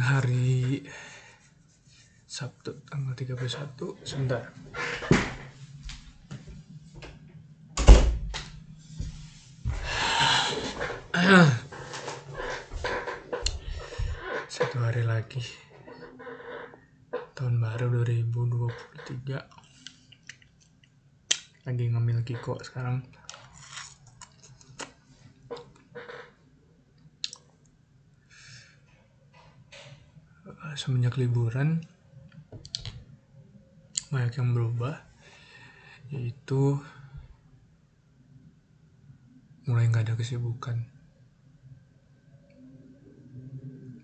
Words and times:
hari 0.00 0.80
Sabtu 2.24 2.80
tanggal 2.88 3.12
31 3.12 3.36
sebentar. 4.00 4.48
Satu 14.48 14.76
hari 14.80 15.04
lagi. 15.04 15.44
Tahun 17.36 17.60
baru 17.60 18.00
2023 18.00 19.60
lagi 21.68 21.84
ngambil 21.92 22.24
Kiko 22.24 22.56
sekarang 22.64 23.04
semenjak 30.74 31.18
liburan 31.18 31.82
banyak 34.10 34.42
yang 34.42 34.50
berubah 34.50 34.98
yaitu 36.10 36.82
mulai 39.70 39.86
nggak 39.86 40.10
ada 40.10 40.18
kesibukan. 40.18 40.82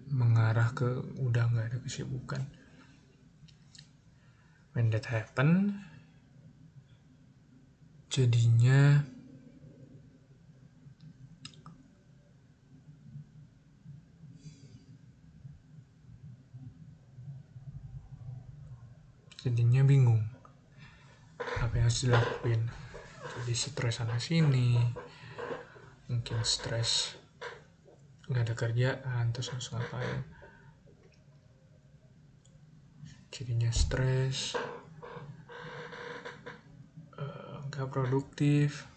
Mengarah 0.06 0.70
ke 0.78 0.86
udah 1.18 1.50
nggak 1.50 1.66
ada 1.74 1.78
kesibukan. 1.82 2.46
When 4.78 4.94
that 4.94 5.10
happen 5.10 5.82
jadinya 8.06 9.02
jadinya 19.46 19.86
bingung. 19.86 20.26
Apa 21.38 21.78
yang 21.78 21.86
harus 21.86 22.02
dilakuin? 22.02 22.66
Jadi 23.22 23.54
stres 23.54 24.02
sana 24.02 24.18
sini. 24.18 24.74
Mungkin 26.10 26.42
stres 26.42 27.14
nggak 28.26 28.42
ada 28.42 28.54
kerjaan 28.58 29.30
terus 29.30 29.54
harus 29.54 29.70
ngapain? 29.70 30.26
Jadinya 33.30 33.70
stres. 33.70 34.58
Eh, 37.14 37.54
nggak 37.70 37.86
produktif. 37.86 38.90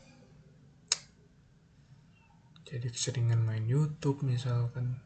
Jadi 2.65 2.89
keseringan 2.89 3.45
main 3.45 3.69
YouTube 3.69 4.25
misalkan. 4.25 4.97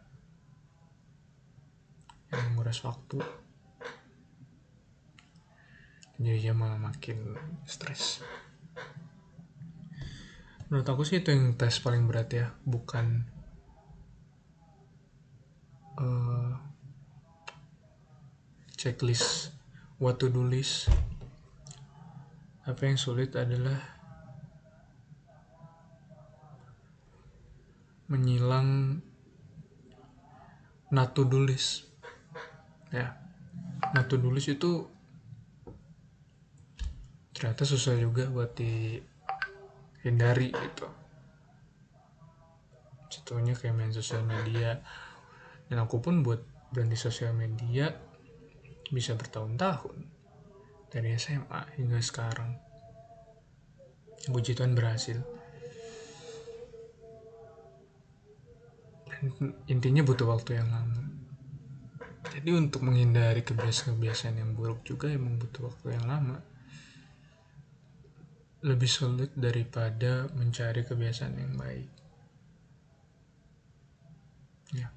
Yang 2.31 2.41
menguras 2.47 2.79
waktu 2.87 3.19
jadi 6.23 6.55
malah 6.55 6.79
makin 6.79 7.35
stres. 7.67 8.23
Menurut 10.71 10.87
aku 10.87 11.03
sih 11.03 11.19
itu 11.19 11.35
yang 11.35 11.59
tes 11.59 11.83
paling 11.83 12.07
berat 12.07 12.31
ya 12.31 12.47
bukan 12.63 13.27
uh, 15.99 16.55
checklist 18.79 19.51
what 19.99 20.15
to 20.15 20.31
do 20.31 20.47
list. 20.47 20.87
Apa 22.63 22.87
yang 22.87 22.95
sulit 22.95 23.35
adalah 23.35 23.83
menyilang 28.07 28.97
do 31.27 31.39
list. 31.43 31.91
Ya 32.89 33.19
do 34.17 34.31
list 34.31 34.49
itu 34.49 34.87
ternyata 37.43 37.67
susah 37.67 37.99
juga 37.99 38.23
buat 38.31 38.55
dihindari 38.55 40.55
gitu. 40.55 40.87
Contohnya 43.11 43.51
kayak 43.51 43.75
main 43.75 43.91
sosial 43.91 44.23
media. 44.23 44.79
Dan 45.67 45.83
aku 45.83 45.99
pun 45.99 46.23
buat 46.23 46.39
berhenti 46.71 46.95
sosial 46.95 47.35
media 47.35 47.91
bisa 48.95 49.19
bertahun-tahun. 49.19 50.07
Dari 50.87 51.19
SMA 51.19 51.75
hingga 51.75 51.99
sekarang. 51.99 52.55
Puji 54.31 54.55
Tuhan 54.55 54.71
berhasil. 54.71 55.19
Intinya 59.67 59.99
butuh 59.99 60.31
waktu 60.31 60.63
yang 60.63 60.71
lama. 60.71 61.11
Jadi 62.31 62.55
untuk 62.55 62.87
menghindari 62.87 63.43
kebiasaan-kebiasaan 63.43 64.39
yang 64.39 64.55
buruk 64.55 64.87
juga 64.87 65.11
emang 65.11 65.35
butuh 65.35 65.67
waktu 65.67 65.99
yang 65.99 66.07
lama 66.07 66.52
lebih 68.63 68.87
sulit 68.87 69.35
daripada 69.35 70.31
mencari 70.39 70.87
kebiasaan 70.87 71.35
yang 71.35 71.53
baik. 71.59 71.89
Ya. 74.71 74.87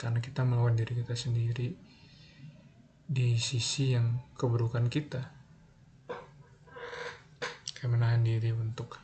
Karena 0.00 0.24
kita 0.24 0.40
melawan 0.48 0.72
diri 0.72 0.96
kita 0.96 1.12
sendiri 1.12 1.76
di 3.04 3.36
sisi 3.36 3.92
yang 3.92 4.32
keburukan 4.40 4.88
kita. 4.88 5.20
Kayak 7.76 7.92
menahan 7.92 8.24
diri 8.24 8.56
untuk 8.56 8.96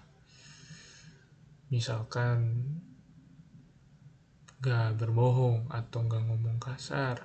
misalkan 1.69 2.65
gak 4.65 4.97
berbohong 4.97 5.69
atau 5.69 6.09
gak 6.09 6.25
ngomong 6.25 6.57
kasar 6.57 7.21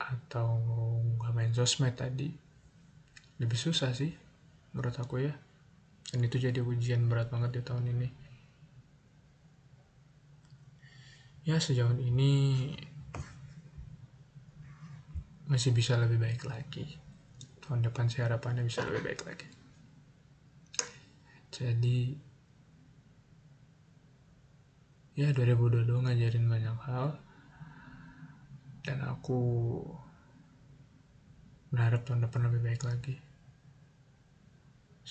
atau 0.00 0.56
gak 1.20 1.36
main 1.36 1.52
sosmed 1.52 1.92
tadi 1.94 2.32
lebih 3.38 3.58
susah 3.60 3.92
sih 3.92 4.21
menurut 4.72 4.96
aku 4.96 5.24
ya. 5.24 5.32
Dan 6.12 6.24
itu 6.28 6.36
jadi 6.36 6.60
ujian 6.60 7.08
berat 7.08 7.32
banget 7.32 7.60
di 7.60 7.62
tahun 7.64 7.88
ini. 7.88 8.08
Ya 11.48 11.56
sejauh 11.58 11.96
ini 11.96 12.70
masih 15.48 15.72
bisa 15.72 15.96
lebih 15.96 16.20
baik 16.20 16.44
lagi. 16.48 17.00
Tahun 17.64 17.80
depan 17.80 18.08
sih 18.12 18.20
harapannya 18.20 18.64
bisa 18.64 18.84
lebih 18.84 19.02
baik 19.04 19.20
lagi. 19.24 19.48
Jadi 21.52 21.98
ya 25.16 25.28
2022 25.32 25.88
ngajarin 25.88 26.46
banyak 26.48 26.78
hal. 26.88 27.08
Dan 28.82 28.98
aku 29.06 29.40
berharap 31.70 32.04
tahun 32.04 32.26
depan 32.28 32.50
lebih 32.50 32.60
baik 32.66 32.82
lagi 32.84 33.31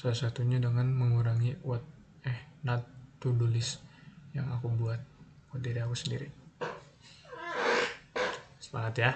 salah 0.02 0.18
satunya 0.18 0.58
dengan 0.58 0.90
mengurangi 0.90 1.62
what 1.62 1.86
eh 2.26 2.50
not 2.66 2.82
to 3.22 3.38
do 3.38 3.46
list 3.46 3.86
yang 4.34 4.50
aku 4.50 4.74
buat. 4.74 4.98
Buat 5.54 5.62
diri 5.62 5.78
aku 5.78 5.94
sendiri. 5.94 6.26
Semangat 8.58 8.98
ya 8.98 9.12